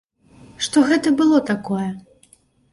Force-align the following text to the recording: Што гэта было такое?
Што 0.67 0.83
гэта 0.89 1.13
было 1.21 1.43
такое? 1.53 1.87